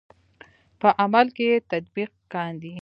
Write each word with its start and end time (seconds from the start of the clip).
په 0.79 0.89
عمل 1.01 1.27
کې 1.35 1.45
یې 1.51 1.57
تطبیق 1.71 2.11
کاندئ. 2.31 2.75